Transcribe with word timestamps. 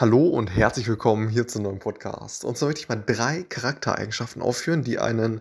Hallo 0.00 0.28
und 0.28 0.46
herzlich 0.46 0.86
willkommen 0.86 1.28
hier 1.28 1.48
zum 1.48 1.64
neuen 1.64 1.80
Podcast. 1.80 2.44
Und 2.44 2.56
zwar 2.56 2.68
möchte 2.68 2.82
ich 2.82 2.88
mal 2.88 3.02
drei 3.04 3.42
Charaktereigenschaften 3.42 4.42
aufführen, 4.42 4.84
die 4.84 5.00
einen 5.00 5.40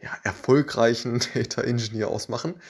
ja, 0.00 0.16
erfolgreichen 0.22 1.18
Data 1.34 1.62
Engineer 1.62 2.06
ausmachen. 2.06 2.62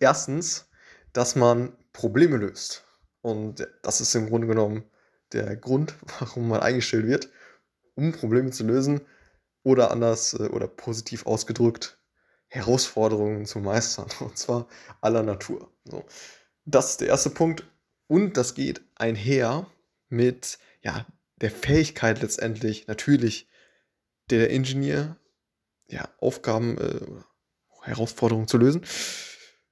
Erstens, 0.00 0.68
dass 1.14 1.34
man 1.34 1.72
Probleme 1.94 2.36
löst. 2.36 2.84
Und 3.22 3.66
das 3.80 4.02
ist 4.02 4.14
im 4.16 4.28
Grunde 4.28 4.48
genommen 4.48 4.84
der 5.32 5.56
Grund, 5.56 5.94
warum 6.20 6.48
man 6.48 6.60
eingestellt 6.60 7.06
wird, 7.06 7.30
um 7.94 8.12
Probleme 8.12 8.50
zu 8.50 8.64
lösen 8.64 9.00
oder 9.62 9.90
anders 9.90 10.34
äh, 10.34 10.48
oder 10.48 10.68
positiv 10.68 11.24
ausgedrückt, 11.24 11.98
Herausforderungen 12.48 13.46
zu 13.46 13.60
meistern. 13.60 14.08
Und 14.20 14.36
zwar 14.36 14.68
aller 15.00 15.22
Natur. 15.22 15.72
So. 15.86 16.04
Das 16.66 16.90
ist 16.90 17.00
der 17.00 17.08
erste 17.08 17.30
Punkt. 17.30 17.64
Und 18.08 18.36
das 18.36 18.52
geht 18.52 18.82
einher 18.96 19.66
mit 20.08 20.58
ja, 20.82 21.06
der 21.36 21.50
Fähigkeit 21.50 22.22
letztendlich 22.22 22.86
natürlich 22.86 23.48
der 24.30 24.50
Ingenieur 24.50 25.16
ja, 25.88 26.08
Aufgaben, 26.18 26.78
äh, 26.78 27.00
Herausforderungen 27.82 28.48
zu 28.48 28.58
lösen, 28.58 28.84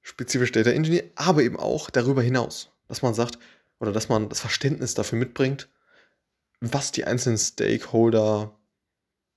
spezifisch 0.01 0.51
Data 0.51 0.69
Engineer, 0.69 1.03
aber 1.15 1.43
eben 1.43 1.57
auch 1.57 1.89
darüber 1.89 2.21
hinaus, 2.21 2.71
dass 2.87 3.01
man 3.01 3.13
sagt 3.13 3.37
oder 3.79 3.91
dass 3.91 4.07
man 4.07 4.29
das 4.29 4.39
Verständnis 4.39 4.93
dafür 4.93 5.19
mitbringt, 5.19 5.69
was 6.61 6.91
die 6.91 7.03
einzelnen 7.03 7.37
Stakeholder 7.37 8.57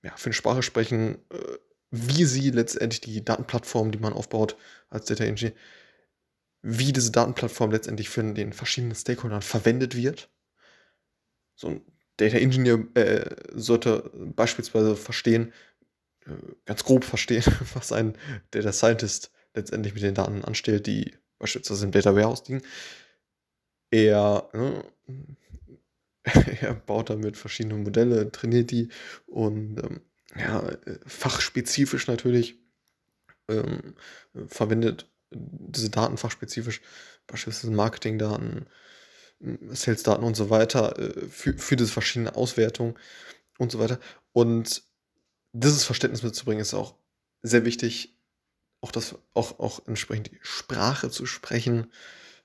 ja, 0.01 0.15
für 0.15 0.27
eine 0.27 0.33
Sprache 0.33 0.63
sprechen, 0.63 1.15
äh, 1.31 1.57
wie 1.91 2.23
sie 2.23 2.51
letztendlich 2.51 3.01
die 3.01 3.25
Datenplattform, 3.25 3.91
die 3.91 3.99
man 3.99 4.13
aufbaut 4.13 4.55
als 4.89 5.05
Data 5.07 5.25
Engineer, 5.25 5.55
wie 6.61 6.93
diese 6.93 7.11
Datenplattform 7.11 7.71
letztendlich 7.71 8.09
von 8.09 8.35
den 8.35 8.53
verschiedenen 8.53 8.95
Stakeholdern 8.95 9.41
verwendet 9.41 9.95
wird 9.95 10.29
so 11.59 11.67
ein 11.67 11.81
Data 12.17 12.37
Engineer 12.37 12.85
äh, 12.95 13.35
sollte 13.53 14.09
beispielsweise 14.35 14.95
verstehen, 14.95 15.53
äh, 16.25 16.31
ganz 16.65 16.83
grob 16.83 17.03
verstehen, 17.03 17.43
was 17.73 17.91
ein 17.91 18.17
Data 18.51 18.71
Scientist 18.71 19.31
letztendlich 19.53 19.93
mit 19.93 20.03
den 20.03 20.15
Daten 20.15 20.43
anstellt, 20.45 20.87
die 20.87 21.13
beispielsweise 21.37 21.85
im 21.85 21.91
Data 21.91 22.15
Warehouse 22.15 22.47
liegen. 22.47 22.61
Er, 23.91 24.49
ne, 24.53 24.83
er 26.61 26.75
baut 26.75 27.09
damit 27.09 27.35
verschiedene 27.35 27.75
Modelle, 27.75 28.31
trainiert 28.31 28.71
die 28.71 28.89
und 29.25 29.79
ähm, 29.83 30.01
ja, 30.37 30.63
fachspezifisch 31.07 32.07
natürlich 32.07 32.55
ähm, 33.49 33.95
verwendet 34.47 35.09
diese 35.31 35.89
Daten 35.89 36.17
fachspezifisch, 36.17 36.81
beispielsweise 37.27 37.73
Marketingdaten, 37.73 38.67
Sales-Daten 39.39 40.23
und 40.23 40.35
so 40.35 40.49
weiter, 40.49 40.97
äh, 40.99 41.27
für, 41.27 41.57
für 41.57 41.75
diese 41.75 41.91
verschiedenen 41.91 42.33
Auswertungen 42.33 42.95
und 43.57 43.71
so 43.71 43.79
weiter. 43.79 43.99
Und 44.33 44.83
dieses 45.53 45.83
Verständnis 45.83 46.23
mitzubringen 46.23 46.61
ist 46.61 46.73
auch 46.73 46.95
sehr 47.41 47.65
wichtig, 47.65 48.15
auch, 48.81 48.91
das, 48.91 49.15
auch, 49.33 49.59
auch 49.59 49.85
entsprechend 49.87 50.27
die 50.27 50.39
Sprache 50.41 51.09
zu 51.09 51.25
sprechen, 51.25 51.91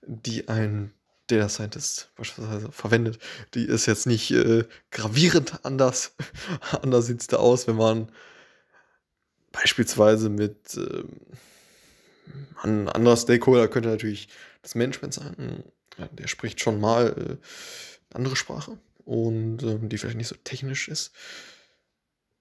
die 0.03 0.49
ein 0.49 0.93
Data 1.27 1.49
Scientist 1.49 2.11
beispielsweise 2.17 2.71
verwendet. 2.71 3.19
Die 3.55 3.65
ist 3.65 3.87
jetzt 3.87 4.07
nicht 4.07 4.31
äh, 4.31 4.65
gravierend 4.91 5.65
anders. 5.65 6.15
anders 6.83 7.07
sieht 7.07 7.21
es 7.21 7.27
da 7.29 7.39
aus, 7.39 7.67
wenn 7.67 7.77
man 7.77 8.11
beispielsweise 9.53 10.29
mit 10.29 10.77
äh, 10.77 11.05
ein 12.63 12.89
anderer 12.89 13.17
Stakeholder 13.17 13.69
könnte 13.69 13.89
natürlich 13.89 14.29
das 14.63 14.75
Management 14.75 15.15
sein, 15.15 15.65
ja, 15.99 16.09
der 16.09 16.29
spricht 16.29 16.61
schon 16.61 16.81
mal 16.81 17.09
äh, 17.09 17.21
eine 17.21 17.39
andere 18.15 18.37
Sprache 18.37 18.79
und 19.05 19.63
ähm, 19.63 19.89
die 19.89 19.99
vielleicht 19.99 20.17
nicht 20.17 20.29
so 20.29 20.37
technisch 20.45 20.89
ist. 20.89 21.13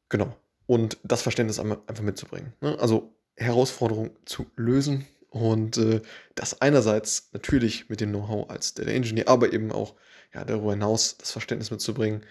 Genau. 0.09 0.35
Und 0.65 0.97
das 1.03 1.21
Verständnis 1.21 1.59
einfach 1.59 2.01
mitzubringen. 2.01 2.53
Ne? 2.61 2.77
Also 2.79 3.15
Herausforderungen 3.35 4.11
zu 4.25 4.45
lösen 4.55 5.05
und 5.29 5.77
äh, 5.77 6.01
das 6.35 6.61
einerseits 6.61 7.29
natürlich 7.33 7.89
mit 7.89 7.99
dem 7.99 8.11
Know-how 8.11 8.49
als 8.49 8.73
Data 8.75 8.91
Engineer, 8.91 9.27
aber 9.27 9.51
eben 9.51 9.71
auch 9.71 9.95
ja, 10.33 10.45
darüber 10.45 10.71
hinaus 10.71 11.17
das 11.17 11.31
Verständnis 11.31 11.71
mitzubringen 11.71 12.25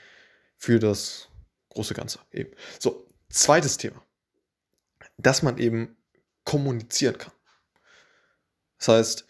für 0.56 0.78
das 0.78 1.28
große 1.70 1.94
Ganze. 1.94 2.20
Eben. 2.30 2.52
So, 2.78 3.06
zweites 3.28 3.76
Thema. 3.76 4.02
Dass 5.16 5.42
man 5.42 5.58
eben 5.58 5.96
kommunizieren 6.44 7.18
kann. 7.18 7.32
Das 8.78 8.88
heißt, 8.88 9.26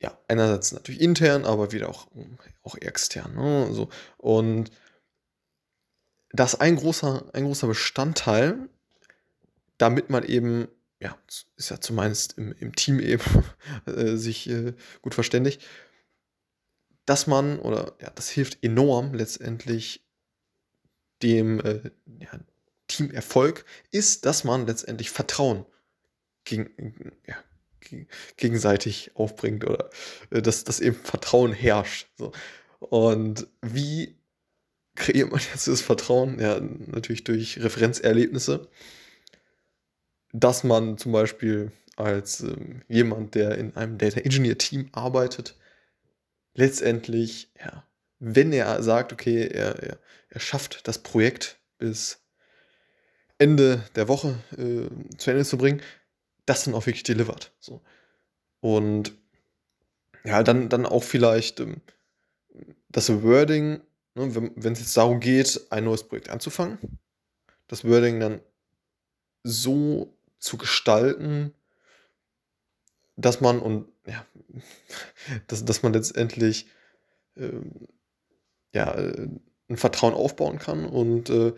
ja, 0.00 0.16
einerseits 0.28 0.72
natürlich 0.72 1.00
intern, 1.00 1.44
aber 1.44 1.72
wieder 1.72 1.88
auch, 1.88 2.06
auch 2.62 2.76
extern. 2.76 3.34
Ne? 3.34 3.72
So. 3.72 3.88
Und 4.16 4.70
das 6.30 6.60
ein 6.60 6.76
großer, 6.76 7.30
ein 7.32 7.44
großer 7.44 7.66
Bestandteil, 7.66 8.68
damit 9.76 10.10
man 10.10 10.24
eben, 10.24 10.68
ja, 11.00 11.16
ist 11.56 11.70
ja 11.70 11.80
zumindest 11.80 12.38
im, 12.38 12.52
im 12.52 12.74
Team 12.74 13.00
eben 13.00 13.44
äh, 13.86 14.16
sich 14.16 14.48
äh, 14.48 14.74
gut 15.02 15.14
verständigt, 15.14 15.62
dass 17.06 17.26
man, 17.26 17.58
oder 17.58 17.96
ja, 18.00 18.10
das 18.10 18.28
hilft 18.28 18.62
enorm 18.62 19.14
letztendlich 19.14 20.04
dem 21.22 21.58
äh, 21.60 21.90
ja, 22.20 22.38
Teamerfolg, 22.86 23.64
ist, 23.90 24.26
dass 24.26 24.44
man 24.44 24.66
letztendlich 24.66 25.10
Vertrauen 25.10 25.66
gegen, 26.44 27.12
ja, 27.26 27.36
gegenseitig 28.36 29.12
aufbringt 29.14 29.64
oder 29.64 29.90
äh, 30.30 30.42
dass, 30.42 30.64
dass 30.64 30.80
eben 30.80 30.96
Vertrauen 30.96 31.52
herrscht. 31.52 32.08
So. 32.16 32.32
Und 32.80 33.46
wie 33.62 34.16
kreiert 34.94 35.30
man 35.30 35.40
jetzt 35.52 35.68
das 35.68 35.80
Vertrauen? 35.80 36.38
Ja, 36.38 36.60
natürlich 36.60 37.24
durch 37.24 37.62
Referenzerlebnisse, 37.62 38.68
dass 40.32 40.64
man 40.64 40.98
zum 40.98 41.12
Beispiel 41.12 41.72
als 41.96 42.40
ähm, 42.40 42.82
jemand, 42.88 43.34
der 43.34 43.58
in 43.58 43.76
einem 43.76 43.98
Data 43.98 44.20
Engineer 44.20 44.58
Team 44.58 44.88
arbeitet, 44.92 45.56
letztendlich, 46.54 47.50
ja, 47.58 47.84
wenn 48.20 48.52
er 48.52 48.82
sagt, 48.82 49.12
okay, 49.12 49.46
er, 49.46 49.82
er, 49.82 49.98
er 50.28 50.40
schafft 50.40 50.86
das 50.86 50.98
Projekt 50.98 51.58
bis 51.78 52.20
Ende 53.38 53.84
der 53.94 54.08
Woche 54.08 54.36
äh, 54.56 55.16
zu 55.16 55.30
Ende 55.30 55.44
zu 55.44 55.58
bringen, 55.58 55.80
das 56.48 56.64
dann 56.64 56.74
auch 56.74 56.86
wirklich 56.86 57.02
delivert. 57.02 57.52
So. 57.60 57.82
Und 58.60 59.12
ja, 60.24 60.42
dann, 60.42 60.68
dann 60.68 60.86
auch 60.86 61.02
vielleicht 61.02 61.60
ähm, 61.60 61.80
das 62.88 63.22
Wording, 63.22 63.80
ne, 64.14 64.52
wenn 64.56 64.72
es 64.72 64.80
jetzt 64.80 64.96
darum 64.96 65.20
geht, 65.20 65.60
ein 65.70 65.84
neues 65.84 66.04
Projekt 66.04 66.30
anzufangen, 66.30 66.78
das 67.66 67.84
Wording 67.84 68.20
dann 68.20 68.40
so 69.44 70.16
zu 70.38 70.56
gestalten, 70.56 71.54
dass 73.16 73.40
man 73.40 73.60
und 73.60 73.88
ja, 74.06 74.24
dass, 75.46 75.64
dass 75.64 75.82
man 75.82 75.92
letztendlich 75.92 76.66
ähm, 77.36 77.88
ja, 78.72 78.92
äh, 78.94 79.28
ein 79.68 79.76
Vertrauen 79.76 80.14
aufbauen 80.14 80.58
kann 80.58 80.86
und 80.86 81.30
äh, 81.30 81.52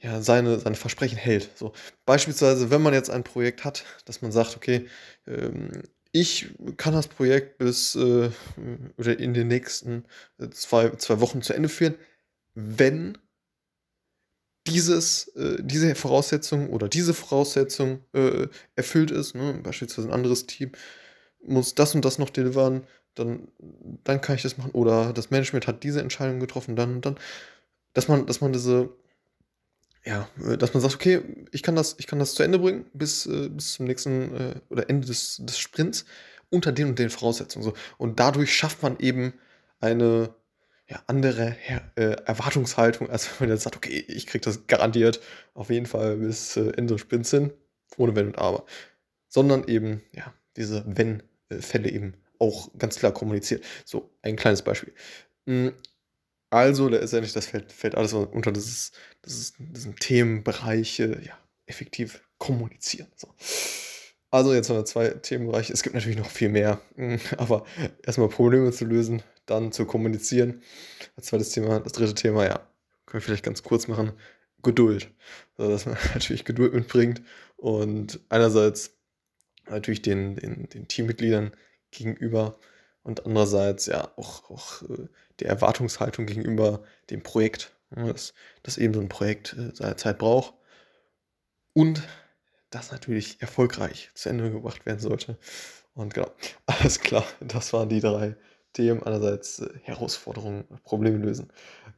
ja, 0.00 0.22
seine, 0.22 0.58
seine 0.58 0.76
Versprechen 0.76 1.18
hält. 1.18 1.50
So, 1.56 1.72
beispielsweise, 2.06 2.70
wenn 2.70 2.82
man 2.82 2.94
jetzt 2.94 3.10
ein 3.10 3.24
Projekt 3.24 3.64
hat, 3.64 3.84
dass 4.06 4.22
man 4.22 4.32
sagt, 4.32 4.56
okay, 4.56 4.86
ähm, 5.26 5.82
ich 6.12 6.48
kann 6.76 6.94
das 6.94 7.06
Projekt 7.08 7.58
bis 7.58 7.94
äh, 7.94 8.30
oder 8.96 9.18
in 9.18 9.34
den 9.34 9.48
nächsten 9.48 10.04
äh, 10.38 10.48
zwei, 10.50 10.90
zwei 10.96 11.20
Wochen 11.20 11.42
zu 11.42 11.52
Ende 11.52 11.68
führen, 11.68 11.94
wenn 12.54 13.18
dieses, 14.66 15.28
äh, 15.36 15.58
diese 15.60 15.94
Voraussetzung 15.94 16.70
oder 16.70 16.88
diese 16.88 17.14
Voraussetzung 17.14 18.04
äh, 18.12 18.48
erfüllt 18.76 19.10
ist, 19.10 19.34
ne? 19.34 19.60
beispielsweise 19.62 20.08
ein 20.08 20.14
anderes 20.14 20.46
Team 20.46 20.72
muss 21.42 21.74
das 21.74 21.94
und 21.94 22.04
das 22.04 22.18
noch 22.18 22.30
delivern, 22.30 22.86
dann, 23.14 23.48
dann 24.04 24.20
kann 24.20 24.36
ich 24.36 24.42
das 24.42 24.58
machen. 24.58 24.72
Oder 24.72 25.12
das 25.12 25.30
Management 25.30 25.66
hat 25.66 25.82
diese 25.82 26.00
Entscheidung 26.00 26.40
getroffen, 26.40 26.76
dann 26.76 26.96
und 26.96 27.06
dann. 27.06 27.18
Dass 27.94 28.08
man, 28.08 28.26
dass 28.26 28.40
man 28.40 28.52
diese 28.52 28.90
ja, 30.04 30.28
äh, 30.44 30.56
dass 30.56 30.74
man 30.74 30.80
sagt, 30.80 30.94
okay, 30.94 31.22
ich 31.52 31.62
kann 31.62 31.76
das, 31.76 31.96
ich 31.98 32.06
kann 32.06 32.18
das 32.18 32.34
zu 32.34 32.42
Ende 32.42 32.58
bringen 32.58 32.86
bis, 32.92 33.26
äh, 33.26 33.48
bis 33.48 33.74
zum 33.74 33.86
nächsten 33.86 34.34
äh, 34.34 34.54
oder 34.68 34.88
Ende 34.88 35.06
des, 35.06 35.38
des 35.40 35.58
Sprints 35.58 36.04
unter 36.48 36.72
den 36.72 36.88
und 36.88 36.98
den 36.98 37.10
Voraussetzungen. 37.10 37.64
So. 37.64 37.74
Und 37.98 38.18
dadurch 38.18 38.54
schafft 38.54 38.82
man 38.82 38.98
eben 38.98 39.34
eine 39.80 40.34
ja, 40.88 41.02
andere 41.06 41.50
Her 41.50 41.92
äh, 41.94 42.16
Erwartungshaltung, 42.24 43.10
als 43.10 43.28
wenn 43.28 43.48
man 43.48 43.56
jetzt 43.56 43.64
sagt, 43.64 43.76
okay, 43.76 44.04
ich 44.08 44.26
kriege 44.26 44.44
das 44.44 44.66
garantiert 44.66 45.20
auf 45.54 45.70
jeden 45.70 45.86
Fall 45.86 46.16
bis 46.16 46.56
Ende 46.56 46.94
des 46.94 47.00
Sprints 47.02 47.30
hin, 47.30 47.52
ohne 47.96 48.16
Wenn 48.16 48.26
und 48.26 48.38
Aber. 48.38 48.64
Sondern 49.28 49.68
eben, 49.68 50.02
ja, 50.12 50.34
diese 50.56 50.84
Wenn-Fälle 50.86 51.88
eben 51.88 52.14
auch 52.40 52.70
ganz 52.78 52.98
klar 52.98 53.12
kommuniziert. 53.12 53.64
So, 53.84 54.10
ein 54.22 54.34
kleines 54.34 54.62
Beispiel. 54.62 54.92
Hm, 56.50 56.58
also 56.58 56.88
letztendlich, 56.88 57.32
das 57.32 57.46
fällt, 57.46 57.72
fällt 57.72 57.94
alles 57.94 58.12
unter 58.12 58.52
dieses, 58.52 58.92
dieses, 59.24 59.54
diesen 59.58 59.96
Themenbereich, 59.96 60.98
ja, 60.98 61.38
effektiv 61.66 62.22
kommunizieren. 62.38 63.08
So. 63.16 63.28
Also 64.30 64.54
jetzt 64.54 64.70
haben 64.70 64.76
wir 64.76 64.84
zwei 64.84 65.08
Themenbereiche. 65.08 65.72
Es 65.72 65.82
gibt 65.82 65.94
natürlich 65.94 66.18
noch 66.18 66.30
viel 66.30 66.48
mehr, 66.48 66.80
aber 67.36 67.64
erstmal 68.04 68.28
Probleme 68.28 68.70
zu 68.72 68.84
lösen, 68.84 69.22
dann 69.46 69.72
zu 69.72 69.86
kommunizieren. 69.86 70.62
Als 71.16 71.26
zweites 71.26 71.50
Thema, 71.50 71.80
das 71.80 71.92
dritte 71.92 72.14
Thema, 72.14 72.44
ja, 72.44 72.56
können 73.06 73.20
wir 73.20 73.22
vielleicht 73.22 73.44
ganz 73.44 73.62
kurz 73.62 73.88
machen, 73.88 74.12
Geduld. 74.62 75.10
Also, 75.56 75.72
dass 75.72 75.86
man 75.86 75.96
natürlich 76.14 76.44
Geduld 76.44 76.74
mitbringt 76.74 77.22
und 77.56 78.20
einerseits 78.28 78.96
natürlich 79.68 80.02
den, 80.02 80.36
den, 80.36 80.68
den 80.68 80.88
Teammitgliedern 80.88 81.52
gegenüber 81.90 82.58
und 83.02 83.26
andererseits 83.26 83.86
ja 83.86 84.12
auch, 84.16 84.50
auch 84.50 84.82
äh, 84.82 85.08
der 85.40 85.48
Erwartungshaltung 85.48 86.26
gegenüber 86.26 86.82
dem 87.10 87.22
Projekt, 87.22 87.72
dass, 87.90 88.34
dass 88.62 88.78
eben 88.78 88.94
so 88.94 89.00
ein 89.00 89.08
Projekt 89.08 89.54
äh, 89.54 89.74
seine 89.74 89.96
Zeit 89.96 90.18
braucht 90.18 90.54
und 91.72 92.02
das 92.70 92.92
natürlich 92.92 93.40
erfolgreich 93.42 94.10
zu 94.14 94.28
Ende 94.28 94.50
gebracht 94.50 94.86
werden 94.86 95.00
sollte. 95.00 95.38
Und 95.94 96.14
genau, 96.14 96.30
alles 96.66 97.00
klar, 97.00 97.24
das 97.40 97.72
waren 97.72 97.88
die 97.88 98.00
drei 98.00 98.36
Themen. 98.72 99.02
Einerseits 99.02 99.60
äh, 99.60 99.70
Herausforderungen, 99.82 100.64
Probleme 100.84 101.18
lösen. 101.18 101.52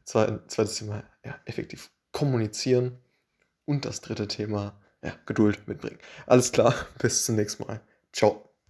zweites 0.05 0.79
Thema, 0.79 1.05
ja, 1.25 1.39
effektiv 1.45 1.91
kommunizieren. 2.13 2.99
Und 3.65 3.85
das 3.85 4.01
dritte 4.01 4.29
Thema, 4.29 4.81
ja, 5.03 5.15
Geduld 5.27 5.69
mitbringen. 5.69 5.99
Alles 6.27 6.53
klar, 6.53 6.75
bis 6.99 7.25
zum 7.25 7.37
nächsten 7.37 7.65
Mal. 7.65 7.81
Ciao. 8.13 8.52